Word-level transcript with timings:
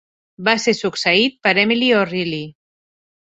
Va 0.45 0.53
ser 0.63 0.73
succeït 0.77 1.37
per 1.47 1.53
Emily 1.65 1.91
O'Reilly. 1.99 2.43